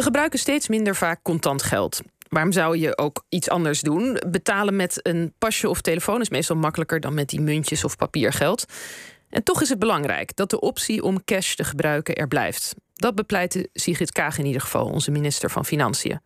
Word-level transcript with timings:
We 0.00 0.06
gebruiken 0.06 0.38
steeds 0.38 0.68
minder 0.68 0.96
vaak 0.96 1.22
contant 1.22 1.62
geld. 1.62 2.00
Waarom 2.28 2.52
zou 2.52 2.78
je 2.78 2.98
ook 2.98 3.24
iets 3.28 3.48
anders 3.48 3.80
doen? 3.80 4.20
Betalen 4.28 4.76
met 4.76 5.00
een 5.02 5.34
pasje 5.38 5.68
of 5.68 5.80
telefoon 5.80 6.20
is 6.20 6.28
meestal 6.28 6.56
makkelijker 6.56 7.00
dan 7.00 7.14
met 7.14 7.28
die 7.28 7.40
muntjes 7.40 7.84
of 7.84 7.96
papiergeld. 7.96 8.64
En 9.30 9.42
toch 9.42 9.62
is 9.62 9.68
het 9.68 9.78
belangrijk 9.78 10.36
dat 10.36 10.50
de 10.50 10.60
optie 10.60 11.02
om 11.02 11.24
cash 11.24 11.54
te 11.54 11.64
gebruiken 11.64 12.14
er 12.14 12.28
blijft. 12.28 12.74
Dat 12.94 13.14
bepleitte 13.14 13.68
Sigrid 13.72 14.12
Kaag 14.12 14.38
in 14.38 14.46
ieder 14.46 14.60
geval, 14.60 14.86
onze 14.86 15.10
minister 15.10 15.50
van 15.50 15.64
Financiën. 15.64 16.20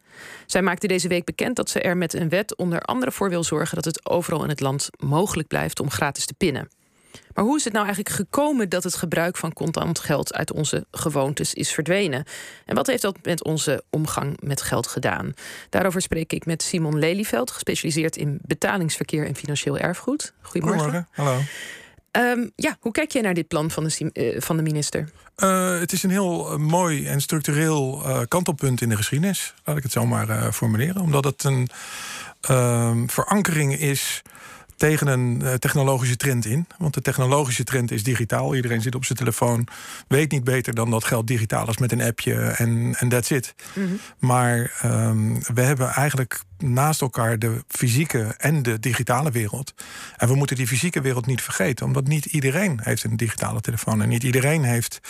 Zij 0.47 0.63
maakte 0.63 0.87
deze 0.87 1.09
week 1.09 1.25
bekend 1.25 1.57
dat 1.57 1.71
ze 1.71 1.81
er 1.81 1.97
met 1.97 2.15
een 2.15 2.29
wet 2.29 2.57
onder 2.57 2.81
andere 2.81 3.13
voor 3.13 3.29
wil 3.29 3.45
zorgen 3.45 3.75
dat 3.75 3.85
het 3.85 4.11
overal 4.11 4.43
in 4.43 4.49
het 4.49 4.61
land 4.61 4.89
mogelijk 4.97 5.49
blijft 5.49 5.81
om 5.81 5.91
gratis 5.91 6.27
te 6.27 6.35
pinnen. 6.35 6.69
Maar 7.35 7.45
hoe 7.45 7.57
is 7.57 7.65
het 7.65 7.73
nou 7.73 7.87
eigenlijk 7.87 8.17
gekomen 8.17 8.69
dat 8.69 8.85
het 8.85 8.95
gebruik 8.95 9.37
van 9.37 9.53
contant 9.53 9.99
geld 9.99 10.35
uit 10.35 10.53
onze 10.53 10.87
gewoontes 10.91 11.55
is 11.55 11.73
verdwenen? 11.73 12.25
En 12.65 12.75
wat 12.75 12.87
heeft 12.87 13.03
dat 13.03 13.17
met 13.23 13.45
onze 13.45 13.83
omgang 13.91 14.37
met 14.41 14.63
geld 14.63 14.87
gedaan? 14.87 15.35
Daarover 15.71 16.03
spreek 16.03 16.33
ik 16.33 16.47
met 16.47 16.63
Simon 16.63 16.99
Lelyveld, 16.99 17.51
gespecialiseerd 17.51 18.17
in 18.17 18.39
betalingsverkeer 18.43 19.27
en 19.27 19.37
financieel 19.37 19.79
erfgoed. 19.79 20.33
Goedemorgen. 20.41 21.09
Hallo. 21.11 21.41
Um, 22.17 22.51
ja, 22.57 22.77
hoe 22.81 22.93
kijk 22.93 23.13
jij 23.13 23.23
naar 23.23 23.35
dit 23.35 23.49
plan 23.49 23.71
van 23.71 23.85
de, 23.85 24.11
uh, 24.13 24.41
van 24.41 24.57
de 24.57 24.63
minister? 24.63 25.09
Uh, 25.37 25.79
het 25.79 25.93
is 25.93 26.03
een 26.03 26.11
heel 26.11 26.53
uh, 26.53 26.59
mooi 26.59 27.07
en 27.07 27.21
structureel 27.21 28.03
kantelpunt 28.29 28.81
in 28.81 28.89
de 28.89 28.97
geschiedenis. 28.97 29.55
Laat 29.65 29.77
ik 29.77 29.83
het 29.83 29.93
zo 29.93 30.07
maar 30.07 30.53
formuleren. 30.53 31.03
Omdat 31.03 31.25
het 31.25 31.45
een 31.45 31.69
ehm, 32.41 33.07
verankering 33.07 33.79
is 33.79 34.23
tegen 34.77 35.07
een 35.07 35.41
uh, 35.43 35.53
technologische 35.53 36.17
trend 36.17 36.47
in. 36.47 36.67
Want 36.79 36.95
de 36.95 37.01
technologische 37.01 37.65
trend 37.65 37.91
is 37.91 38.03
digitaal. 38.03 38.55
Iedereen 38.55 38.81
zit 38.81 38.95
op 38.95 39.05
zijn 39.05 39.19
telefoon. 39.19 39.67
Weet 40.09 40.31
niet 40.31 40.45
beter 40.45 40.75
dan 40.75 40.91
dat 40.91 41.05
geld 41.05 41.27
digitaal 41.27 41.69
is 41.69 41.79
met 41.79 41.93
een 41.93 42.03
appje 42.03 42.35
en, 42.35 42.95
en 42.99 43.09
that's 43.09 43.31
it. 43.31 43.55
Mm 43.75 43.87
-hmm. 43.87 44.01
Maar 44.19 44.81
um, 44.85 45.39
we 45.55 45.61
hebben 45.61 45.89
eigenlijk 45.89 46.41
naast 46.59 47.01
elkaar 47.01 47.39
de 47.39 47.65
fysieke 47.69 48.35
en 48.39 48.63
de 48.63 48.79
digitale 48.79 49.31
wereld. 49.31 49.75
En 50.17 50.29
we 50.29 50.35
moeten 50.35 50.57
die 50.57 50.67
fysieke 50.67 51.01
wereld 51.01 51.27
niet 51.27 51.43
vergeten, 51.43 51.87
omdat 51.87 52.07
niet 52.07 52.25
iedereen 52.25 52.81
heeft 52.83 53.05
een 53.05 53.17
digitale 53.17 53.61
telefoon 53.61 54.03
en 54.03 54.09
niet 54.09 54.23
iedereen 54.23 54.65
heeft 54.65 55.01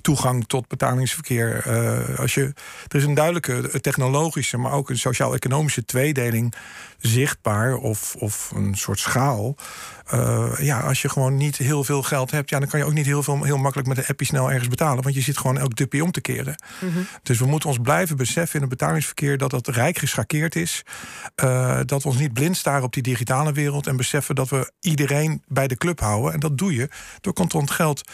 toegang 0.00 0.44
tot 0.46 0.68
betalingsverkeer. 0.68 1.64
Uh, 1.66 2.18
als 2.18 2.34
je, 2.34 2.52
er 2.88 2.96
is 2.96 3.04
een 3.04 3.14
duidelijke 3.14 3.80
technologische, 3.80 4.56
maar 4.56 4.72
ook 4.72 4.90
een 4.90 4.98
sociaal-economische 4.98 5.84
tweedeling 5.84 6.54
zichtbaar 6.98 7.74
of, 7.74 8.14
of 8.18 8.52
een 8.54 8.74
soort 8.74 8.98
schaal. 8.98 9.56
Uh, 10.14 10.52
ja, 10.58 10.80
als 10.80 11.02
je 11.02 11.08
gewoon 11.08 11.36
niet 11.36 11.56
heel 11.56 11.84
veel 11.84 12.02
geld 12.02 12.30
hebt, 12.30 12.50
ja, 12.50 12.58
dan 12.58 12.68
kan 12.68 12.78
je 12.78 12.86
ook 12.86 12.92
niet 12.92 13.06
heel, 13.06 13.22
veel, 13.22 13.44
heel 13.44 13.58
makkelijk 13.58 13.88
met 13.88 13.98
een 13.98 14.06
appje 14.06 14.26
snel 14.26 14.50
ergens 14.50 14.68
betalen. 14.68 15.02
Want 15.02 15.14
je 15.14 15.20
zit 15.20 15.38
gewoon 15.38 15.58
elk 15.58 15.76
duppie 15.76 16.04
om 16.04 16.10
te 16.10 16.20
keren. 16.20 16.62
Mm 16.80 16.92
-hmm. 16.92 17.06
Dus 17.22 17.38
we 17.38 17.46
moeten 17.46 17.68
ons 17.68 17.78
blijven 17.82 18.16
beseffen 18.16 18.54
in 18.54 18.60
het 18.60 18.78
betalingsverkeer 18.78 19.38
dat 19.38 19.50
dat 19.50 19.68
rijk 19.68 19.98
geschakeerd 19.98 20.56
is. 20.56 20.79
Uh, 21.44 21.80
dat 21.86 22.02
we 22.02 22.08
ons 22.08 22.18
niet 22.18 22.32
blind 22.32 22.56
staren 22.56 22.82
op 22.82 22.92
die 22.92 23.02
digitale 23.02 23.52
wereld 23.52 23.86
en 23.86 23.96
beseffen 23.96 24.34
dat 24.34 24.48
we 24.48 24.72
iedereen 24.80 25.42
bij 25.48 25.68
de 25.68 25.76
club 25.76 26.00
houden. 26.00 26.32
En 26.32 26.40
dat 26.40 26.58
doe 26.58 26.74
je 26.74 26.88
door 27.20 27.32
contant 27.32 27.70
geld 27.70 28.10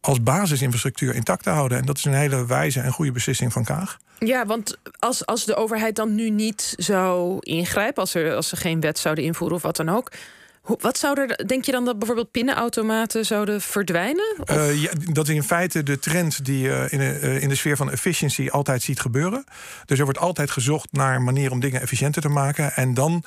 als 0.00 0.22
basisinfrastructuur 0.22 1.14
intact 1.14 1.42
te 1.42 1.50
houden. 1.50 1.78
En 1.78 1.84
dat 1.84 1.96
is 1.96 2.04
een 2.04 2.12
hele 2.12 2.46
wijze 2.46 2.80
en 2.80 2.92
goede 2.92 3.12
beslissing 3.12 3.52
van 3.52 3.64
Kaag. 3.64 3.98
Ja, 4.18 4.46
want 4.46 4.78
als, 4.98 5.26
als 5.26 5.44
de 5.44 5.54
overheid 5.54 5.96
dan 5.96 6.14
nu 6.14 6.30
niet 6.30 6.74
zou 6.76 7.36
ingrijpen, 7.40 8.02
als, 8.02 8.14
er, 8.14 8.34
als 8.34 8.48
ze 8.48 8.56
geen 8.56 8.80
wet 8.80 8.98
zouden 8.98 9.24
invoeren 9.24 9.56
of 9.56 9.62
wat 9.62 9.76
dan 9.76 9.88
ook. 9.88 10.10
Wat 10.78 10.98
zou 10.98 11.20
er, 11.20 11.46
denk 11.46 11.64
je 11.64 11.72
dan 11.72 11.84
dat 11.84 11.98
bijvoorbeeld 11.98 12.30
pinnenautomaten 12.30 13.26
zouden 13.26 13.60
verdwijnen? 13.60 14.36
Uh, 14.50 14.82
ja, 14.82 14.90
dat 15.12 15.28
is 15.28 15.34
in 15.34 15.42
feite 15.42 15.82
de 15.82 15.98
trend 15.98 16.44
die 16.44 16.58
je 16.58 16.68
uh, 16.68 16.92
in, 16.92 17.00
uh, 17.00 17.42
in 17.42 17.48
de 17.48 17.54
sfeer 17.54 17.76
van 17.76 17.90
efficiency 17.90 18.48
altijd 18.48 18.82
ziet 18.82 19.00
gebeuren. 19.00 19.44
Dus 19.84 19.98
er 19.98 20.04
wordt 20.04 20.18
altijd 20.18 20.50
gezocht 20.50 20.92
naar 20.92 21.22
manieren 21.22 21.52
om 21.52 21.60
dingen 21.60 21.80
efficiënter 21.80 22.22
te 22.22 22.28
maken. 22.28 22.72
En 22.74 22.94
dan 22.94 23.24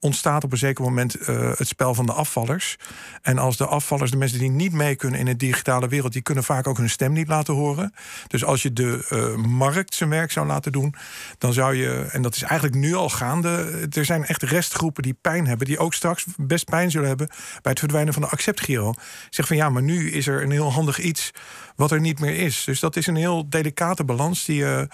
ontstaat 0.00 0.44
op 0.44 0.52
een 0.52 0.58
zeker 0.58 0.84
moment 0.84 1.16
het 1.56 1.68
spel 1.68 1.94
van 1.94 2.06
de 2.06 2.12
afvallers. 2.12 2.76
En 3.22 3.38
als 3.38 3.56
de 3.56 3.66
afvallers, 3.66 4.10
de 4.10 4.16
mensen 4.16 4.38
die 4.38 4.50
niet 4.50 4.72
mee 4.72 4.96
kunnen 4.96 5.20
in 5.20 5.26
de 5.26 5.36
digitale 5.36 5.88
wereld, 5.88 6.12
die 6.12 6.22
kunnen 6.22 6.44
vaak 6.44 6.66
ook 6.66 6.78
hun 6.78 6.90
stem 6.90 7.12
niet 7.12 7.28
laten 7.28 7.54
horen. 7.54 7.94
Dus 8.26 8.44
als 8.44 8.62
je 8.62 8.72
de 8.72 9.34
markt 9.46 9.94
zijn 9.94 10.10
werk 10.10 10.32
zou 10.32 10.46
laten 10.46 10.72
doen, 10.72 10.94
dan 11.38 11.52
zou 11.52 11.74
je, 11.74 12.06
en 12.10 12.22
dat 12.22 12.34
is 12.34 12.42
eigenlijk 12.42 12.74
nu 12.74 12.94
al 12.94 13.08
gaande, 13.08 13.86
er 13.92 14.04
zijn 14.04 14.24
echt 14.24 14.42
restgroepen 14.42 15.02
die 15.02 15.18
pijn 15.20 15.46
hebben, 15.46 15.66
die 15.66 15.78
ook 15.78 15.94
straks 15.94 16.24
best 16.36 16.64
pijn 16.64 16.85
zullen 16.90 17.08
hebben 17.08 17.28
bij 17.62 17.70
het 17.70 17.78
verdwijnen 17.78 18.12
van 18.12 18.22
de 18.22 18.28
acceptgiro. 18.28 18.94
Zeg 19.30 19.46
van 19.46 19.56
ja, 19.56 19.70
maar 19.70 19.82
nu 19.82 20.10
is 20.10 20.26
er 20.26 20.42
een 20.42 20.50
heel 20.50 20.72
handig 20.72 20.98
iets 20.98 21.30
wat 21.76 21.90
er 21.90 22.00
niet 22.00 22.20
meer 22.20 22.36
is. 22.36 22.64
Dus 22.64 22.80
dat 22.80 22.96
is 22.96 23.06
een 23.06 23.16
heel 23.16 23.48
delicate 23.48 24.04
balans 24.04 24.44
die 24.44 24.56
je. 24.56 24.88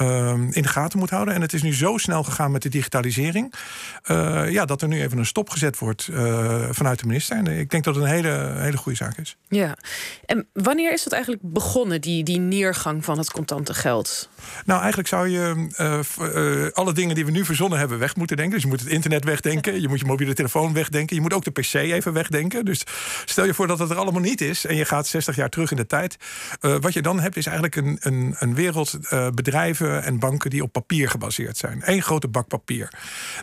Uh, 0.00 0.32
in 0.50 0.62
de 0.62 0.68
gaten 0.68 0.98
moet 0.98 1.10
houden. 1.10 1.34
En 1.34 1.40
het 1.40 1.52
is 1.52 1.62
nu 1.62 1.74
zo 1.74 1.96
snel 1.96 2.22
gegaan 2.22 2.50
met 2.50 2.62
de 2.62 2.68
digitalisering. 2.68 3.54
Uh, 4.10 4.50
ja, 4.50 4.64
dat 4.64 4.82
er 4.82 4.88
nu 4.88 5.00
even 5.00 5.18
een 5.18 5.26
stop 5.26 5.50
gezet 5.50 5.78
wordt 5.78 6.08
uh, 6.10 6.64
vanuit 6.70 6.98
de 6.98 7.06
minister. 7.06 7.36
En 7.36 7.46
ik 7.46 7.70
denk 7.70 7.84
dat 7.84 7.94
het 7.94 8.04
een 8.04 8.10
hele, 8.10 8.52
hele 8.56 8.76
goede 8.76 8.98
zaak 8.98 9.18
is. 9.18 9.36
Ja. 9.48 9.76
En 10.26 10.46
wanneer 10.52 10.92
is 10.92 11.02
dat 11.02 11.12
eigenlijk 11.12 11.42
begonnen, 11.44 12.00
die, 12.00 12.24
die 12.24 12.38
neergang 12.38 13.04
van 13.04 13.18
het 13.18 13.30
contante 13.30 13.74
geld? 13.74 14.28
Nou, 14.64 14.78
eigenlijk 14.78 15.08
zou 15.08 15.28
je 15.28 15.68
uh, 15.80 16.66
alle 16.72 16.92
dingen 16.92 17.14
die 17.14 17.24
we 17.24 17.30
nu 17.30 17.44
verzonnen 17.44 17.78
hebben 17.78 17.98
weg 17.98 18.16
moeten 18.16 18.36
denken. 18.36 18.54
Dus 18.54 18.62
je 18.62 18.68
moet 18.68 18.80
het 18.80 18.88
internet 18.88 19.24
wegdenken. 19.24 19.80
Je 19.80 19.88
moet 19.88 20.00
je 20.00 20.06
mobiele 20.06 20.34
telefoon 20.34 20.72
wegdenken. 20.72 21.16
Je 21.16 21.22
moet 21.22 21.34
ook 21.34 21.44
de 21.44 21.50
PC 21.50 21.74
even 21.74 22.12
wegdenken. 22.12 22.64
Dus 22.64 22.82
stel 23.24 23.44
je 23.44 23.54
voor 23.54 23.66
dat 23.66 23.78
het 23.78 23.90
er 23.90 23.96
allemaal 23.96 24.20
niet 24.20 24.40
is. 24.40 24.64
En 24.66 24.76
je 24.76 24.84
gaat 24.84 25.06
60 25.06 25.36
jaar 25.36 25.48
terug 25.48 25.70
in 25.70 25.76
de 25.76 25.86
tijd. 25.86 26.16
wat 26.60 26.92
je 26.92 27.02
dan 27.02 27.20
hebt 27.20 27.36
is 27.36 27.46
eigenlijk 27.46 27.76
een, 27.76 27.96
een, 28.00 28.34
een 28.38 28.54
wereld 28.54 28.98
bedrijven 29.34 29.87
en 29.96 30.18
banken 30.18 30.50
die 30.50 30.62
op 30.62 30.72
papier 30.72 31.10
gebaseerd 31.10 31.56
zijn. 31.56 31.82
Eén 31.84 32.02
grote 32.02 32.28
bak 32.28 32.48
papier. 32.48 32.92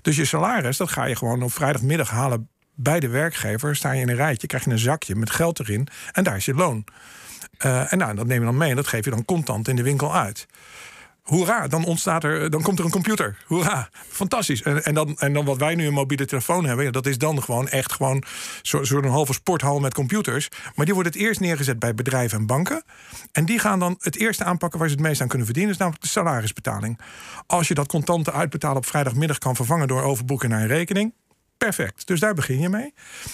Dus 0.02 0.16
je 0.16 0.26
salaris, 0.26 0.78
dat 0.78 0.92
ga 0.92 1.06
je 1.06 1.16
gewoon 1.16 1.44
op 1.44 1.54
vrijdagmiddag 1.54 2.10
halen 2.10 2.50
bij 2.76 3.00
de 3.00 3.08
werkgever. 3.08 3.76
Sta 3.76 3.92
je 3.92 4.02
in 4.02 4.10
een 4.10 4.16
rijtje, 4.16 4.48
krijg 4.48 4.64
je 4.64 4.72
een 4.72 4.80
zakje 4.80 5.16
met 5.16 5.32
geld 5.32 5.60
erin 5.60 5.88
en 6.12 6.24
daar 6.24 6.36
is 6.36 6.46
je 6.46 6.54
loon. 6.54 6.86
Uh, 7.66 7.94
en 7.94 7.98
nou, 7.98 8.16
dat 8.16 8.28
neem 8.28 8.40
je 8.40 8.46
dan 8.46 8.58
mee 8.58 8.70
en 8.70 8.76
dat 8.76 8.88
geef 8.88 9.06
je 9.06 9.12
dan 9.12 9.26
contant 9.26 9.68
in 9.68 9.76
de 9.76 9.84
winkel 9.84 10.16
uit 10.16 10.48
hoera, 11.26 11.68
dan 11.68 11.86
ontstaat 11.86 12.24
er, 12.24 12.50
dan 12.50 12.62
komt 12.62 12.80
er 12.80 12.86
een 12.86 12.92
computer. 12.92 13.38
Hoera, 13.46 13.90
fantastisch. 14.08 14.62
En, 14.62 14.84
en, 14.84 14.94
dan, 14.94 15.18
en 15.18 15.34
dan 15.34 15.46
wat 15.46 15.58
wij 15.58 15.76
nu 15.76 15.88
een 15.88 15.94
mobiele 15.94 16.26
telefoon 16.26 16.66
hebben, 16.66 16.92
dat 16.94 17.06
is 17.06 17.18
dan 17.18 17.44
gewoon 17.44 17.68
echt 17.68 17.92
gewoon 17.92 18.24
zo'n 18.62 18.86
zo 18.86 19.02
halve 19.08 19.34
sporthal 19.34 19.80
met 19.80 19.94
computers. 19.94 20.50
Maar 20.76 20.86
die 20.86 20.94
wordt 20.94 21.14
het 21.14 21.18
eerst 21.18 21.40
neergezet 21.40 21.80
bij 21.80 21.96
bedrijven 21.96 22.38
en 22.38 22.46
banken. 22.46 22.84
En 23.32 23.46
die 23.46 23.60
gaan 23.60 23.80
dan 23.80 23.96
het 24.00 24.18
eerste 24.18 24.44
aanpakken 24.44 24.80
waar 24.80 24.90
ze 24.90 24.96
het 24.96 25.04
meest 25.04 25.22
aan 25.22 25.28
kunnen 25.28 25.46
verdienen, 25.46 25.74
is 25.74 25.80
namelijk 25.80 26.04
de 26.04 26.10
salarisbetaling. 26.10 27.00
Als 27.48 27.68
je 27.68 27.74
dat 27.74 27.88
contante 27.88 28.32
uitbetalen 28.32 28.78
op 28.78 28.86
vrijdagmiddag 28.86 29.38
kan 29.38 29.56
vervangen 29.56 29.88
door 29.88 30.02
overboeken 30.02 30.50
naar 30.50 30.62
een 30.62 30.68
rekening, 30.68 31.14
Perfect. 31.58 32.08
Dus 32.08 32.20
daar 32.20 32.34
begin 32.34 32.60
je 32.60 32.70
mee. 32.70 32.94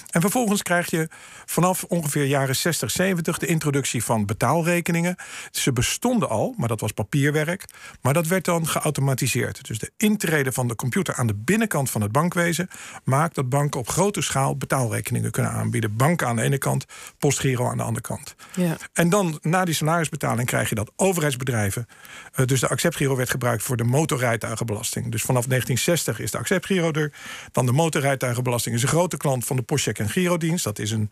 En 0.09 0.21
vervolgens 0.21 0.61
krijg 0.61 0.89
je 0.89 1.09
vanaf 1.45 1.83
ongeveer 1.83 2.25
jaren 2.25 2.55
60, 2.55 2.91
70 2.91 3.37
de 3.37 3.45
introductie 3.45 4.03
van 4.03 4.25
betaalrekeningen. 4.25 5.15
Ze 5.51 5.73
bestonden 5.73 6.29
al, 6.29 6.53
maar 6.57 6.67
dat 6.67 6.79
was 6.79 6.91
papierwerk. 6.91 7.65
Maar 8.01 8.13
dat 8.13 8.27
werd 8.27 8.45
dan 8.45 8.67
geautomatiseerd. 8.67 9.67
Dus 9.67 9.79
de 9.79 9.91
intrede 9.97 10.51
van 10.51 10.67
de 10.67 10.75
computer 10.75 11.15
aan 11.15 11.27
de 11.27 11.35
binnenkant 11.35 11.89
van 11.89 12.01
het 12.01 12.11
bankwezen 12.11 12.69
maakt 13.03 13.35
dat 13.35 13.49
banken 13.49 13.79
op 13.79 13.89
grote 13.89 14.21
schaal 14.21 14.57
betaalrekeningen 14.57 15.31
kunnen 15.31 15.51
aanbieden. 15.51 15.95
Banken 15.95 16.27
aan 16.27 16.35
de 16.35 16.41
ene 16.41 16.57
kant, 16.57 16.85
postgiro 17.17 17.69
aan 17.69 17.77
de 17.77 17.83
andere 17.83 18.07
kant. 18.07 18.35
Ja. 18.55 18.77
En 18.93 19.09
dan 19.09 19.39
na 19.41 19.65
die 19.65 19.75
salarisbetaling 19.75 20.47
krijg 20.47 20.69
je 20.69 20.75
dat 20.75 20.91
overheidsbedrijven. 20.95 21.87
Uh, 22.35 22.45
dus 22.45 22.59
de 22.59 22.67
acceptgiro 22.67 23.15
werd 23.15 23.29
gebruikt 23.29 23.63
voor 23.63 23.77
de 23.77 23.83
motorrijtuigenbelasting. 23.83 25.11
Dus 25.11 25.21
vanaf 25.21 25.45
1960 25.45 26.19
is 26.19 26.31
de 26.31 26.37
acceptgiro 26.37 26.91
er. 26.91 27.13
Dan 27.51 27.65
de 27.65 27.71
motorrijtuigenbelasting 27.71 28.10
rijtuigenbelasting 28.11 28.75
is 28.75 28.81
een 28.81 28.87
grote 28.87 29.17
klant 29.17 29.45
van 29.45 29.55
de 29.55 29.61
Postcheck 29.61 29.99
en 29.99 30.09
Girodienst. 30.09 30.63
Dat 30.63 30.79
is 30.79 30.91
een 30.91 31.09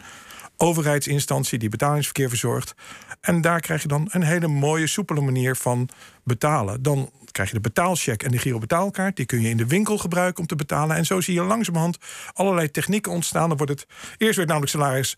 overheidsinstantie 0.57 1.59
die 1.59 1.69
betalingsverkeer 1.69 2.29
verzorgt. 2.29 2.73
En 3.21 3.41
daar 3.41 3.59
krijg 3.59 3.81
je 3.81 3.87
dan 3.87 4.07
een 4.11 4.23
hele 4.23 4.47
mooie, 4.47 4.87
soepele 4.87 5.21
manier 5.21 5.55
van 5.55 5.89
betalen. 6.23 6.81
Dan 6.83 7.11
krijg 7.31 7.49
je 7.49 7.55
de 7.55 7.61
betaalcheck 7.61 8.23
en 8.23 8.31
de 8.31 8.37
Giro-betaalkaart. 8.37 9.15
Die 9.15 9.25
kun 9.25 9.41
je 9.41 9.49
in 9.49 9.57
de 9.57 9.67
winkel 9.67 9.97
gebruiken 9.97 10.41
om 10.41 10.47
te 10.47 10.55
betalen. 10.55 10.95
En 10.95 11.05
zo 11.05 11.21
zie 11.21 11.33
je 11.33 11.41
langzamerhand 11.41 11.97
allerlei 12.33 12.71
technieken 12.71 13.11
ontstaan. 13.11 13.47
Dan 13.47 13.57
wordt 13.57 13.71
het, 13.71 13.85
eerst 14.17 14.35
werd 14.35 14.47
namelijk 14.47 14.71
salaris 14.71 15.17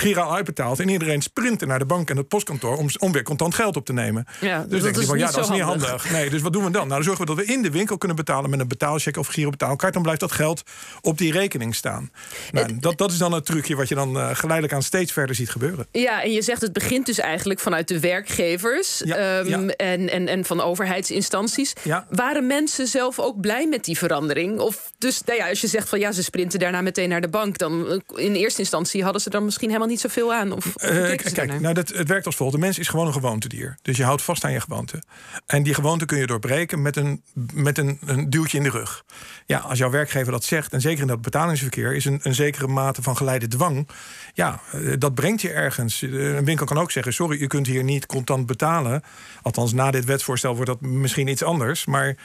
giraal 0.00 0.34
uitbetaald. 0.34 0.80
En 0.80 0.88
iedereen 0.88 1.22
sprintte 1.22 1.66
naar 1.66 1.78
de 1.78 1.86
bank 1.86 2.10
en 2.10 2.16
het 2.16 2.28
postkantoor 2.28 2.76
om, 2.76 2.88
om 2.98 3.12
weer 3.12 3.22
contant 3.22 3.54
geld 3.54 3.76
op 3.76 3.86
te 3.86 3.92
nemen. 3.92 4.26
Ja, 4.40 4.64
dus 4.68 4.82
denk 4.82 4.96
je 4.96 5.04
van 5.04 5.18
ja, 5.18 5.30
dat 5.30 5.44
is 5.44 5.50
niet 5.50 5.60
handig. 5.60 5.88
handig. 5.88 6.10
Nee, 6.10 6.30
dus 6.30 6.42
wat 6.42 6.52
doen 6.52 6.64
we 6.64 6.70
dan? 6.70 6.88
Nou, 6.88 6.94
dan 6.94 7.02
zorgen 7.02 7.26
we 7.26 7.34
dat 7.34 7.46
we 7.46 7.52
in 7.52 7.62
de 7.62 7.70
winkel 7.70 7.98
kunnen 7.98 8.16
betalen 8.16 8.50
met 8.50 8.60
een 8.60 8.68
betaalcheck 8.68 9.16
of 9.16 9.26
Giro-betaalkaart. 9.26 9.92
Dan 9.92 10.02
blijft 10.02 10.20
dat 10.20 10.32
geld 10.32 10.62
op 11.00 11.18
die 11.18 11.32
rekening 11.32 11.74
staan. 11.74 12.10
Nou, 12.50 12.78
dat, 12.78 12.98
dat 12.98 13.10
is 13.10 13.18
dan 13.18 13.32
het 13.32 13.44
trucje 13.46 13.76
wat 13.76 13.88
je 13.88 13.94
dan 13.94 14.16
uh, 14.16 14.30
geleidelijk 14.32 14.72
aan 14.72 14.82
steeds 14.82 15.12
verder 15.12 15.34
ziet 15.34 15.50
gebeuren. 15.50 15.86
Ja, 15.92 16.22
en 16.22 16.32
je 16.32 16.42
zegt 16.42 16.60
het 16.60 16.72
begint 16.72 17.06
dus 17.06 17.18
eigenlijk 17.18 17.60
vanuit 17.60 17.88
de 17.88 18.00
werkgevers 18.00 19.02
ja, 19.04 19.38
um, 19.38 19.48
ja. 19.48 19.66
En, 19.76 20.10
en, 20.10 20.28
en 20.28 20.44
van 20.44 20.60
overheidsinstanties. 20.60 21.72
Ja. 21.82 22.06
Waren 22.10 22.46
mensen 22.46 22.86
zelf 22.86 23.18
ook 23.18 23.40
blij 23.40 23.66
met 23.66 23.84
die 23.84 23.98
verandering? 23.98 24.58
Of 24.58 24.92
dus 24.98 25.22
nou 25.24 25.38
ja, 25.38 25.48
als 25.48 25.60
je 25.60 25.66
zegt 25.66 25.88
van 25.88 25.98
ja, 25.98 26.12
ze 26.12 26.22
sprinten 26.22 26.58
daarna 26.58 26.80
meteen 26.80 27.08
naar 27.08 27.20
de 27.20 27.28
bank, 27.28 27.58
dan 27.58 28.02
in 28.14 28.34
eerste 28.34 28.60
instantie 28.60 29.02
hadden 29.02 29.22
ze 29.22 29.30
dan 29.30 29.44
misschien 29.44 29.68
helemaal 29.68 29.88
niet 29.90 30.00
zoveel 30.00 30.34
aan? 30.34 30.52
Of, 30.52 30.66
of 30.74 30.84
uh, 30.84 31.16
kijk, 31.16 31.60
nou, 31.60 31.74
dat, 31.74 31.88
het 31.88 32.08
werkt 32.08 32.26
als 32.26 32.36
volgt. 32.36 32.54
De 32.54 32.60
mens 32.60 32.78
is 32.78 32.88
gewoon 32.88 33.06
een 33.06 33.12
gewoontedier. 33.12 33.78
Dus 33.82 33.96
je 33.96 34.04
houdt 34.04 34.22
vast 34.22 34.44
aan 34.44 34.52
je 34.52 34.60
gewoonte. 34.60 35.02
En 35.46 35.62
die 35.62 35.74
gewoonte 35.74 36.04
kun 36.04 36.18
je 36.18 36.26
doorbreken 36.26 36.82
met 36.82 36.96
een, 36.96 37.22
met 37.52 37.78
een, 37.78 37.98
een 38.06 38.30
duwtje 38.30 38.56
in 38.56 38.62
de 38.62 38.70
rug. 38.70 39.04
Ja, 39.46 39.58
als 39.58 39.78
jouw 39.78 39.90
werkgever 39.90 40.32
dat 40.32 40.44
zegt, 40.44 40.72
en 40.72 40.80
zeker 40.80 41.00
in 41.00 41.06
dat 41.06 41.22
betalingsverkeer, 41.22 41.94
is 41.94 42.04
een, 42.04 42.20
een 42.22 42.34
zekere 42.34 42.66
mate 42.66 43.02
van 43.02 43.16
geleide 43.16 43.48
dwang. 43.48 43.88
Ja, 44.34 44.60
uh, 44.74 44.94
dat 44.98 45.14
brengt 45.14 45.42
je 45.42 45.52
ergens. 45.52 46.02
Uh, 46.02 46.36
een 46.36 46.44
winkel 46.44 46.66
kan 46.66 46.78
ook 46.78 46.90
zeggen: 46.90 47.12
sorry, 47.12 47.40
u 47.40 47.46
kunt 47.46 47.66
hier 47.66 47.84
niet 47.84 48.06
contant 48.06 48.46
betalen. 48.46 49.02
Althans, 49.42 49.72
na 49.72 49.90
dit 49.90 50.04
wetsvoorstel 50.04 50.54
wordt 50.54 50.70
dat 50.70 50.80
misschien 50.80 51.28
iets 51.28 51.42
anders. 51.42 51.86
Maar 51.86 52.16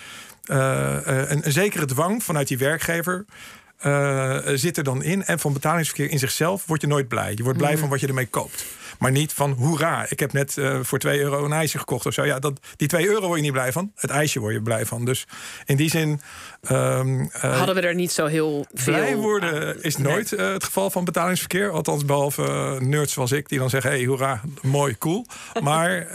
een, 0.46 1.46
een 1.46 1.52
zekere 1.52 1.86
dwang 1.86 2.24
vanuit 2.24 2.48
die 2.48 2.58
werkgever 2.58 3.26
uh, 3.84 4.38
zit 4.54 4.78
er 4.78 4.84
dan 4.84 5.04
in. 5.04 5.24
En 5.24 5.40
van 5.40 5.54
betalingsverkeer 5.54 6.12
in 6.12 6.20
zichzelf 6.20 6.66
word 6.66 6.82
je 6.82 6.88
nooit 6.88 7.08
blij. 7.08 7.34
Je 7.36 7.44
wordt 7.44 7.58
blij 7.58 7.74
mm. 7.74 7.78
van 7.78 7.90
wat 7.90 8.00
je 8.00 8.08
ermee 8.08 8.28
koopt. 8.28 8.66
Maar 9.00 9.12
niet 9.12 9.34
van 9.34 9.52
hoera, 9.52 10.06
ik 10.10 10.20
heb 10.20 10.34
net 10.34 10.58
uh, 10.58 10.80
voor 10.82 11.00
2 11.00 11.20
euro 11.20 11.46
een 11.46 11.54
ijsje 11.54 11.78
gekocht 11.78 12.06
of 12.06 12.14
zo. 12.14 12.26
Ja, 12.26 12.40
dat, 12.40 12.60
die 12.76 12.88
2 12.88 13.08
euro 13.08 13.28
word 13.28 13.36
je 13.36 13.44
niet 13.44 13.52
blij 13.52 13.72
van. 13.72 13.92
Het 13.96 14.10
ijsje 14.10 14.40
word 14.40 14.54
je 14.54 14.62
blij 14.62 14.86
van. 14.86 15.06
Dus 15.06 15.28
in 15.66 15.76
die 15.76 15.90
zin. 15.90 16.22
Um, 16.72 17.20
uh, 17.20 17.58
Hadden 17.58 17.76
we 17.76 17.82
er 17.82 17.96
niet 17.96 18.12
zo 18.12 18.26
heel 18.26 18.66
veel. 18.74 18.94
Blij 18.94 19.16
worden 19.16 19.84
is 19.84 19.98
nooit 19.98 20.32
nee. 20.32 20.48
uh, 20.48 20.54
het 20.54 20.64
geval 20.64 20.90
van 20.90 21.06
betalingsverkeer. 21.06 21.72
Althans, 21.72 22.06
behalve 22.06 22.78
nerds 22.80 23.14
zoals 23.14 23.32
ik, 23.32 23.50
die 23.50 23.60
dan 23.60 23.70
zeggen: 23.70 23.92
hé, 23.92 23.98
hey, 23.98 24.06
hoera, 24.06 24.42
mooi, 24.62 24.98
cool. 24.98 25.26
Maar 25.64 26.08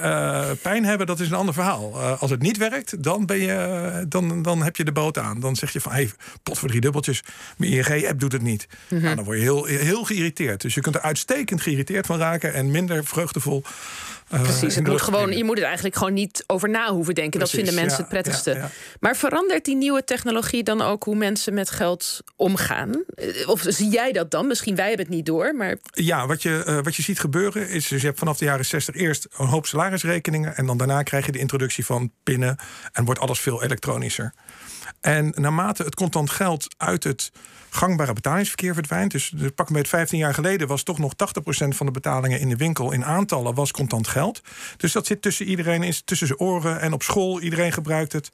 pijn 0.62 0.85
hebben, 0.85 1.06
dat 1.06 1.20
is 1.20 1.31
een 1.31 1.37
ander 1.37 1.55
verhaal. 1.55 2.00
als 2.00 2.31
het 2.31 2.43
niet 2.43 2.56
werkt, 2.56 3.02
dan, 3.02 3.26
ben 3.26 3.38
je, 3.38 4.05
dan, 4.08 4.43
dan 4.43 4.62
heb 4.62 4.76
je 4.76 4.85
de 4.85 4.93
boot 4.93 5.19
aan. 5.19 5.41
Dan 5.41 5.56
zeg 5.56 5.73
je 5.73 5.81
van: 5.81 5.93
hé, 5.93 5.99
hey, 5.99 6.11
pot 6.43 6.58
voor 6.58 6.69
drie 6.69 6.81
dubbeltjes. 6.81 7.23
Mijn 7.56 7.73
ING-app 7.73 8.20
doet 8.20 8.32
het 8.32 8.43
niet. 8.43 8.67
Mm 8.70 8.76
-hmm. 8.88 9.03
nou, 9.03 9.17
dan 9.17 9.25
word 9.25 9.37
je 9.37 9.43
heel, 9.43 9.64
heel 9.64 10.05
geïrriteerd. 10.05 10.61
Dus 10.61 10.75
je 10.75 10.81
kunt 10.81 10.94
er 10.94 11.00
uitstekend 11.00 11.61
geïrriteerd 11.62 12.06
van 12.06 12.19
raken. 12.19 12.55
En 12.55 12.70
minder 12.70 13.05
vreugdevol. 13.05 13.64
Uh, 14.35 14.43
Precies, 14.43 14.75
het 14.75 14.87
moet 14.87 15.03
gewoon, 15.03 15.37
je 15.37 15.44
moet 15.44 15.56
het 15.56 15.65
eigenlijk 15.65 15.97
gewoon 15.97 16.12
niet 16.12 16.44
over 16.47 16.69
na 16.69 16.93
hoeven 16.93 17.15
denken. 17.15 17.38
Precies, 17.38 17.56
dat 17.56 17.65
vinden 17.65 17.82
mensen 17.82 18.05
ja, 18.05 18.11
het 18.11 18.12
prettigste. 18.12 18.50
Ja, 18.50 18.56
ja. 18.56 18.71
Maar 19.00 19.17
verandert 19.17 19.65
die 19.65 19.77
nieuwe 19.77 20.05
technologie 20.05 20.62
dan 20.62 20.82
ook 20.82 21.05
hoe 21.05 21.17
mensen 21.17 21.55
met 21.55 21.71
geld 21.71 22.21
omgaan? 22.37 23.05
Eh, 23.15 23.49
of 23.49 23.65
zie 23.67 23.88
jij 23.88 24.12
dat 24.12 24.31
dan? 24.31 24.47
Misschien 24.47 24.75
wij 24.77 24.88
hebben 24.88 25.06
het 25.06 25.15
niet 25.15 25.27
door. 25.27 25.55
Maar... 25.55 25.77
Ja, 25.91 26.27
wat 26.27 26.43
je, 26.43 26.65
uh, 26.67 26.79
wat 26.82 26.97
je 26.97 27.03
ziet 27.03 27.21
gebeuren 27.21 27.69
is... 27.69 27.88
Dus 27.88 28.00
je 28.00 28.06
hebt 28.06 28.19
vanaf 28.19 28.38
de 28.38 28.44
jaren 28.44 28.65
60 28.65 28.94
eerst 28.94 29.27
een 29.37 29.47
hoop 29.47 29.67
salarisrekeningen... 29.67 30.56
en 30.56 30.67
dan 30.67 30.77
daarna 30.77 31.03
krijg 31.03 31.27
je 31.27 31.32
de 31.32 31.38
introductie 31.38 31.85
van 31.85 32.12
pinnen... 32.23 32.56
en 32.93 33.05
wordt 33.05 33.21
alles 33.21 33.41
veel 33.41 33.62
elektronischer. 33.62 34.35
En 35.00 35.32
naarmate 35.37 35.82
het 35.82 35.94
contant 35.94 36.31
geld 36.31 36.75
uit 36.76 37.04
het 37.04 37.32
gangbare 37.70 38.12
betalingsverkeer 38.12 38.75
verdwijnt. 38.75 39.10
Dus 39.10 39.32
pak 39.54 39.70
met 39.70 39.88
15 39.88 40.19
jaar 40.19 40.34
geleden 40.34 40.69
was 40.69 40.82
toch 40.82 40.98
nog 40.98 41.12
80% 41.12 41.69
van 41.69 41.87
de 41.87 41.92
betalingen 41.92 42.40
in 42.40 42.48
de 42.48 42.56
winkel 42.56 42.92
in 42.92 43.04
aantallen 43.04 43.54
was 43.54 43.70
contant 43.70 44.08
geld. 44.08 44.40
Dus 44.76 44.92
dat 44.92 45.06
zit 45.06 45.22
tussen 45.22 45.46
iedereen, 45.46 45.82
is 45.82 46.02
tussen 46.04 46.26
zijn 46.26 46.38
oren 46.38 46.81
en 46.81 46.92
op 46.92 47.02
school. 47.02 47.40
Iedereen 47.40 47.72
gebruikt 47.72 48.12
het. 48.12 48.31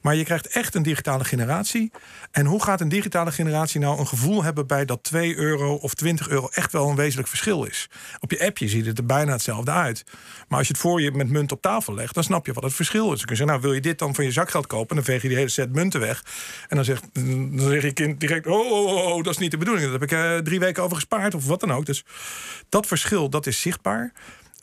Maar 0.00 0.14
je 0.14 0.24
krijgt 0.24 0.46
echt 0.46 0.74
een 0.74 0.82
digitale 0.82 1.24
generatie. 1.24 1.90
En 2.30 2.46
hoe 2.46 2.62
gaat 2.62 2.80
een 2.80 2.88
digitale 2.88 3.32
generatie 3.32 3.80
nou 3.80 3.98
een 3.98 4.06
gevoel 4.06 4.42
hebben 4.42 4.66
bij 4.66 4.84
dat 4.84 5.02
2 5.02 5.36
euro 5.36 5.74
of 5.74 5.94
20 5.94 6.28
euro 6.28 6.48
echt 6.52 6.72
wel 6.72 6.88
een 6.88 6.96
wezenlijk 6.96 7.28
verschil 7.28 7.64
is? 7.64 7.88
Op 8.20 8.30
je 8.30 8.46
appje 8.46 8.68
ziet 8.68 8.86
het 8.86 8.98
er 8.98 9.06
bijna 9.06 9.32
hetzelfde 9.32 9.70
uit. 9.70 10.04
Maar 10.48 10.58
als 10.58 10.66
je 10.66 10.72
het 10.72 10.82
voor 10.82 11.00
je 11.00 11.12
met 11.12 11.30
munt 11.30 11.52
op 11.52 11.62
tafel 11.62 11.94
legt, 11.94 12.14
dan 12.14 12.24
snap 12.24 12.46
je 12.46 12.52
wat 12.52 12.62
het 12.62 12.74
verschil 12.74 13.12
is. 13.12 13.16
Dan 13.16 13.26
kun 13.26 13.36
je 13.36 13.36
zeggen, 13.36 13.46
nou 13.46 13.60
wil 13.60 13.72
je 13.72 13.80
dit 13.80 13.98
dan 13.98 14.14
van 14.14 14.24
je 14.24 14.32
zakgeld 14.32 14.66
kopen? 14.66 14.96
Dan 14.96 15.04
veeg 15.04 15.22
je 15.22 15.28
die 15.28 15.36
hele 15.36 15.48
set 15.48 15.74
munten 15.74 15.97
weg. 15.98 16.24
En 16.68 16.76
dan 16.76 16.84
zegt, 16.84 17.04
dan 17.12 17.68
zeg 17.68 17.82
je 17.82 17.92
kind 17.92 18.20
direct, 18.20 18.46
oh, 18.46 18.72
oh, 18.72 18.86
oh, 18.86 19.06
oh, 19.06 19.22
dat 19.22 19.32
is 19.32 19.38
niet 19.38 19.50
de 19.50 19.56
bedoeling. 19.56 19.90
Daar 19.90 20.00
heb 20.00 20.10
ik 20.10 20.18
uh, 20.18 20.36
drie 20.36 20.60
weken 20.60 20.82
over 20.82 20.96
gespaard 20.96 21.34
of 21.34 21.46
wat 21.46 21.60
dan 21.60 21.72
ook. 21.72 21.86
Dus 21.86 22.04
dat 22.68 22.86
verschil, 22.86 23.30
dat 23.30 23.46
is 23.46 23.60
zichtbaar. 23.60 24.12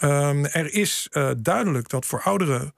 Um, 0.04 0.46
er 0.46 0.74
is 0.74 1.08
uh, 1.12 1.30
duidelijk 1.38 1.90
dat 1.90 2.06
voor 2.06 2.22
oudere 2.22 2.74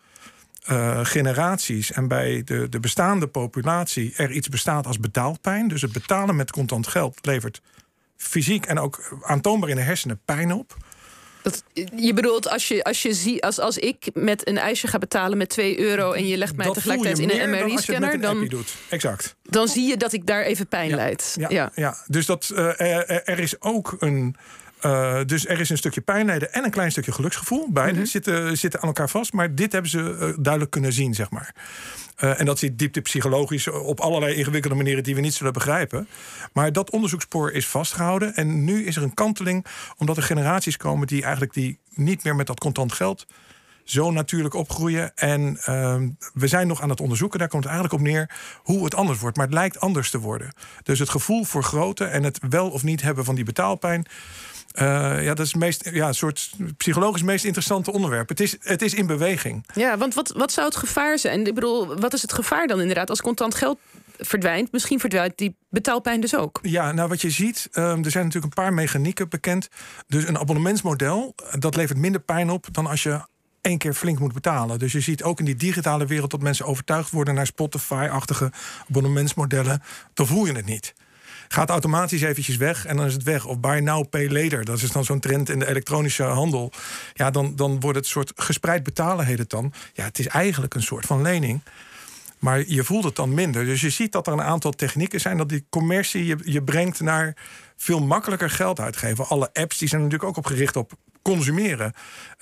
uh, 0.69 0.99
generaties 1.03 1.91
en 1.91 2.07
bij 2.07 2.41
de, 2.45 2.69
de 2.69 2.79
bestaande 2.79 3.27
populatie 3.27 4.13
er 4.15 4.31
iets 4.31 4.49
bestaat 4.49 4.87
als 4.87 4.99
betaalpijn. 4.99 5.67
Dus 5.67 5.81
het 5.81 5.91
betalen 5.91 6.35
met 6.35 6.51
contant 6.51 6.87
geld 6.87 7.17
levert 7.21 7.61
fysiek 8.17 8.65
en 8.65 8.79
ook 8.79 9.19
aantoonbaar 9.21 9.69
in 9.69 9.75
de 9.75 9.81
hersenen 9.81 10.21
pijn 10.25 10.51
op. 10.51 10.77
Dat, 11.51 11.63
je 11.95 12.13
bedoelt, 12.13 12.49
als, 12.49 12.67
je, 12.67 12.83
als, 12.83 13.01
je 13.01 13.13
zie, 13.13 13.43
als, 13.43 13.59
als 13.59 13.77
ik 13.77 14.09
met 14.13 14.47
een 14.47 14.57
ijsje 14.57 14.87
ga 14.87 14.97
betalen 14.97 15.37
met 15.37 15.49
2 15.49 15.79
euro 15.79 16.11
en 16.11 16.27
je 16.27 16.37
legt 16.37 16.55
mij 16.55 16.65
dat 16.65 16.75
tegelijkertijd 16.75 17.19
in 17.19 17.41
een 17.41 17.49
MRI-scanner, 17.49 18.21
dan, 18.21 18.47
dan. 18.47 18.63
Exact. 18.89 19.35
dan 19.43 19.67
zie 19.67 19.87
je 19.87 19.97
dat 19.97 20.13
ik 20.13 20.25
daar 20.25 20.43
even 20.43 20.67
pijn 20.67 20.89
ja. 20.89 20.95
leid. 20.95 21.35
Ja, 21.39 21.47
ja. 21.49 21.71
ja. 21.75 21.97
dus 22.07 22.25
dat, 22.25 22.51
uh, 22.53 22.81
er, 22.81 23.23
er 23.23 23.39
is 23.39 23.61
ook 23.61 23.95
een. 23.99 24.35
Uh, 24.85 25.19
dus 25.25 25.47
er 25.47 25.59
is 25.59 25.69
een 25.69 25.77
stukje 25.77 26.01
pijnlijden 26.01 26.53
en 26.53 26.63
een 26.63 26.71
klein 26.71 26.91
stukje 26.91 27.11
geluksgevoel. 27.11 27.67
Beide 27.71 27.91
mm 27.91 27.97
-hmm. 27.97 28.07
zitten, 28.07 28.57
zitten 28.57 28.81
aan 28.81 28.87
elkaar 28.87 29.09
vast. 29.09 29.33
Maar 29.33 29.55
dit 29.55 29.71
hebben 29.71 29.91
ze 29.91 29.99
uh, 29.99 30.33
duidelijk 30.39 30.71
kunnen 30.71 30.93
zien, 30.93 31.13
zeg 31.13 31.29
maar. 31.29 31.55
Uh, 32.19 32.39
en 32.39 32.45
dat 32.45 32.59
zit 32.59 32.79
diepte 32.79 33.01
psychologisch 33.01 33.67
op 33.67 33.99
allerlei 33.99 34.35
ingewikkelde 34.35 34.75
manieren 34.75 35.03
die 35.03 35.15
we 35.15 35.21
niet 35.21 35.33
zullen 35.33 35.53
begrijpen. 35.53 36.07
Maar 36.53 36.73
dat 36.73 36.89
onderzoekspoor 36.89 37.51
is 37.51 37.67
vastgehouden. 37.67 38.35
En 38.35 38.63
nu 38.63 38.85
is 38.85 38.95
er 38.95 39.03
een 39.03 39.13
kanteling, 39.13 39.65
omdat 39.97 40.17
er 40.17 40.23
generaties 40.23 40.77
komen 40.77 41.07
die 41.07 41.21
eigenlijk 41.21 41.53
die 41.53 41.79
niet 41.93 42.23
meer 42.23 42.35
met 42.35 42.47
dat 42.47 42.59
contant 42.59 42.93
geld 42.93 43.25
zo 43.89 44.11
natuurlijk 44.11 44.53
opgroeien. 44.53 45.15
En 45.15 45.59
uh, 45.69 45.95
we 46.33 46.47
zijn 46.47 46.67
nog 46.67 46.81
aan 46.81 46.89
het 46.89 47.01
onderzoeken, 47.01 47.39
daar 47.39 47.47
komt 47.47 47.63
het 47.63 47.71
eigenlijk 47.71 48.01
op 48.01 48.07
neer 48.07 48.29
hoe 48.63 48.83
het 48.83 48.95
anders 48.95 49.19
wordt. 49.19 49.37
Maar 49.37 49.45
het 49.45 49.55
lijkt 49.55 49.79
anders 49.79 50.09
te 50.09 50.19
worden. 50.19 50.53
Dus 50.83 50.99
het 50.99 51.09
gevoel 51.09 51.43
voor 51.43 51.63
grootte 51.63 52.05
en 52.05 52.23
het 52.23 52.39
wel 52.49 52.69
of 52.69 52.83
niet 52.83 53.01
hebben 53.01 53.25
van 53.25 53.35
die 53.35 53.45
betaalpijn. 53.45 54.05
Uh, 54.81 55.23
ja, 55.23 55.33
dat 55.33 55.45
is 55.45 55.51
het 55.51 55.61
meest, 55.61 55.89
ja, 55.91 56.07
een 56.07 56.13
soort 56.13 56.51
psychologisch 56.77 57.23
meest 57.23 57.45
interessante 57.45 57.91
onderwerp. 57.91 58.29
Het 58.29 58.39
is, 58.39 58.57
het 58.59 58.81
is 58.81 58.93
in 58.93 59.05
beweging. 59.05 59.65
Ja, 59.73 59.97
want 59.97 60.13
wat, 60.13 60.33
wat 60.35 60.51
zou 60.51 60.67
het 60.67 60.75
gevaar 60.75 61.19
zijn? 61.19 61.47
Ik 61.47 61.53
bedoel, 61.53 61.99
wat 61.99 62.13
is 62.13 62.21
het 62.21 62.33
gevaar 62.33 62.67
dan 62.67 62.79
inderdaad 62.79 63.09
als 63.09 63.21
contant 63.21 63.55
geld 63.55 63.79
verdwijnt? 64.17 64.71
Misschien 64.71 64.99
verdwijnt 64.99 65.37
die 65.37 65.55
betaalpijn 65.69 66.21
dus 66.21 66.35
ook. 66.35 66.59
Ja, 66.61 66.91
nou 66.91 67.09
wat 67.09 67.21
je 67.21 67.29
ziet, 67.29 67.67
um, 67.71 68.03
er 68.03 68.11
zijn 68.11 68.25
natuurlijk 68.25 68.55
een 68.55 68.63
paar 68.63 68.73
mechanieken 68.73 69.29
bekend. 69.29 69.67
Dus 70.07 70.27
een 70.27 70.37
abonnementsmodel, 70.37 71.35
dat 71.59 71.75
levert 71.75 71.99
minder 71.99 72.21
pijn 72.21 72.49
op 72.49 72.67
dan 72.71 72.87
als 72.87 73.03
je 73.03 73.21
één 73.67 73.77
keer 73.77 73.93
flink 73.93 74.19
moet 74.19 74.33
betalen. 74.33 74.79
Dus 74.79 74.91
je 74.91 74.99
ziet 74.99 75.23
ook 75.23 75.39
in 75.39 75.45
die 75.45 75.55
digitale 75.55 76.05
wereld 76.05 76.31
dat 76.31 76.41
mensen 76.41 76.65
overtuigd 76.65 77.11
worden 77.11 77.33
naar 77.33 77.45
Spotify-achtige 77.45 78.51
abonnementsmodellen. 78.89 79.81
Dan 80.13 80.27
voel 80.27 80.45
je 80.45 80.53
het 80.53 80.65
niet 80.65 80.93
gaat 81.47 81.69
automatisch 81.69 82.21
eventjes 82.21 82.57
weg 82.57 82.85
en 82.85 82.97
dan 82.97 83.05
is 83.05 83.13
het 83.13 83.23
weg. 83.23 83.45
Of 83.45 83.59
buy 83.59 83.79
now, 83.79 84.09
pay 84.09 84.29
later. 84.29 84.65
Dat 84.65 84.81
is 84.81 84.91
dan 84.91 85.05
zo'n 85.05 85.19
trend 85.19 85.49
in 85.49 85.59
de 85.59 85.67
elektronische 85.67 86.23
handel. 86.23 86.71
Ja, 87.13 87.31
dan, 87.31 87.55
dan 87.55 87.79
wordt 87.79 87.97
het 87.97 88.07
soort 88.07 88.31
gespreid 88.35 88.83
betalen 88.83 89.25
heet 89.25 89.37
het 89.37 89.49
dan. 89.49 89.73
Ja, 89.93 90.03
het 90.03 90.19
is 90.19 90.27
eigenlijk 90.27 90.73
een 90.73 90.83
soort 90.83 91.05
van 91.05 91.21
lening. 91.21 91.61
Maar 92.39 92.63
je 92.67 92.83
voelt 92.83 93.03
het 93.03 93.15
dan 93.15 93.33
minder. 93.33 93.65
Dus 93.65 93.81
je 93.81 93.89
ziet 93.89 94.11
dat 94.11 94.27
er 94.27 94.33
een 94.33 94.41
aantal 94.41 94.71
technieken 94.71 95.19
zijn 95.19 95.37
dat 95.37 95.49
die 95.49 95.65
commercie 95.69 96.25
je, 96.25 96.37
je 96.43 96.63
brengt 96.63 96.99
naar 96.99 97.35
veel 97.75 97.99
makkelijker 97.99 98.49
geld 98.49 98.79
uitgeven. 98.79 99.27
Alle 99.27 99.49
apps 99.53 99.77
die 99.77 99.87
zijn 99.87 100.01
natuurlijk 100.01 100.29
ook 100.29 100.37
op 100.37 100.45
gericht 100.45 100.75
op 100.75 100.91
consumeren. 101.33 101.93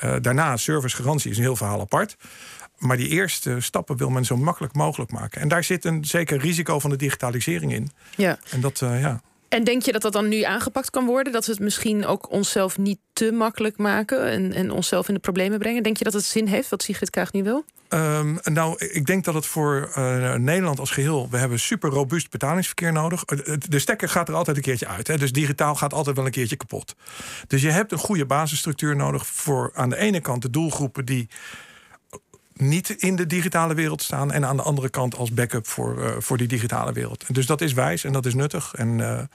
Uh, 0.04 0.16
daarna 0.22 0.58
servicegarantie 0.58 1.32
is 1.32 1.38
een 1.38 1.44
heel 1.44 1.56
verhaal 1.56 1.80
apart. 1.80 2.16
Maar 2.78 2.98
die 2.98 3.08
eerste 3.08 3.60
stappen 3.60 3.98
wil 3.98 4.10
men 4.10 4.26
zo 4.26 4.38
makkelijk 4.38 4.74
mogelijk 4.74 5.12
maken. 5.12 5.42
En 5.42 5.48
daar 5.48 5.64
zit 5.64 5.86
een 5.86 6.06
zeker 6.06 6.38
risico 6.38 6.80
van 6.80 6.90
de 6.90 6.96
digitalisering 6.96 7.74
in. 7.74 7.92
Ja. 8.16 8.38
En 8.50 8.62
dat, 8.62 8.82
uh, 8.82 9.02
ja. 9.02 9.22
En 9.50 9.64
denk 9.64 9.82
je 9.82 9.92
dat 9.92 10.02
dat 10.02 10.14
dan 10.14 10.28
nu 10.28 10.42
aangepakt 10.42 10.90
kan 10.90 11.06
worden? 11.06 11.34
Dat 11.34 11.46
we 11.46 11.52
het 11.52 11.62
misschien 11.62 12.06
ook 12.06 12.32
onszelf 12.32 12.78
niet 12.78 13.00
te 13.14 13.32
makkelijk 13.32 13.78
maken 13.78 14.30
en, 14.30 14.54
en 14.54 14.72
onszelf 14.72 15.08
in 15.08 15.14
de 15.14 15.20
problemen 15.20 15.60
brengen? 15.60 15.84
Denk 15.84 15.98
je 15.98 16.04
dat 16.04 16.14
het 16.14 16.24
zin 16.24 16.48
heeft 16.48 16.70
wat 16.70 16.84
Sigrid 16.84 17.10
Kaag 17.10 17.32
nu 17.32 17.44
wil? 17.44 17.66
Um, 17.90 18.40
nou, 18.44 18.86
ik 18.86 19.06
denk 19.06 19.24
dat 19.24 19.34
het 19.34 19.46
voor 19.46 19.92
uh, 19.98 20.34
Nederland 20.34 20.80
als 20.80 20.92
geheel... 20.92 21.28
we 21.30 21.38
hebben 21.38 21.60
super 21.60 21.90
robuust 21.90 22.30
betalingsverkeer 22.30 22.92
nodig. 22.92 23.26
De 23.70 23.80
stekker 23.80 24.10
gaat 24.10 24.28
er 24.28 24.36
altijd 24.36 24.58
een 24.58 24.64
keertje 24.64 24.88
uit. 24.88 25.08
Hè? 25.08 25.18
Dus 25.18 25.32
digitaal 25.32 25.76
gaat 25.76 25.94
altijd 25.94 26.16
wel 26.16 26.26
een 26.26 26.32
keertje 26.32 26.56
kapot. 26.56 26.96
Dus 27.48 27.62
je 27.62 27.70
hebt 27.70 27.92
een 27.92 27.98
goede 27.98 28.26
basisstructuur 28.26 28.96
nodig... 28.96 29.28
voor 29.28 29.72
aan 29.74 29.90
de 29.90 29.98
ene 29.98 30.20
kant 30.20 30.42
de 30.42 30.50
doelgroepen 30.50 31.06
die 31.06 31.30
niet 32.54 32.90
in 32.90 33.16
de 33.16 33.28
digitale 33.28 33.74
wereld 33.74 34.02
staan. 34.02 34.32
En 34.32 34.46
aan 34.46 34.58
de 34.58 34.64
andere 34.64 34.90
kant 34.90 35.16
als 35.16 35.32
backup 35.32 35.68
voor, 35.68 36.00
uh, 36.00 36.16
voor 36.18 36.38
die 36.38 36.48
digitale 36.48 36.94
wereld. 36.94 37.26
Dus 37.34 37.46
dat 37.46 37.62
is 37.62 37.74
wijs 37.74 38.04
en 38.04 38.14
dat 38.14 38.26
is 38.26 38.34
nuttig. 38.34 38.74
En 38.74 39.30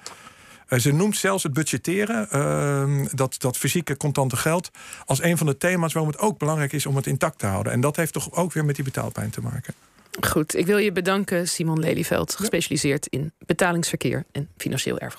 ze 0.79 0.93
noemt 0.93 1.17
zelfs 1.17 1.43
het 1.43 1.53
budgetteren, 1.53 2.29
uh, 2.33 3.07
dat, 3.15 3.35
dat 3.39 3.57
fysieke 3.57 3.97
contante 3.97 4.37
geld, 4.37 4.71
als 5.05 5.23
een 5.23 5.37
van 5.37 5.47
de 5.47 5.57
thema's 5.57 5.93
waarom 5.93 6.13
het 6.13 6.21
ook 6.21 6.39
belangrijk 6.39 6.73
is 6.73 6.87
om 6.87 6.97
het 6.97 7.07
intact 7.07 7.39
te 7.39 7.47
houden. 7.47 7.73
En 7.73 7.81
dat 7.81 7.97
heeft 7.97 8.13
toch 8.13 8.33
ook 8.33 8.53
weer 8.53 8.65
met 8.65 8.75
die 8.75 8.85
betaalpijn 8.85 9.31
te 9.31 9.41
maken. 9.41 9.75
Goed, 10.21 10.57
ik 10.57 10.67
wil 10.67 10.79
je 10.79 10.93
bedanken, 10.93 11.49
Simon 11.49 11.79
Lelyveld, 11.79 12.35
gespecialiseerd 12.35 13.07
in 13.07 13.33
betalingsverkeer 13.47 14.25
en 14.33 14.49
financieel 14.57 14.99
erfgoed. 14.99 15.09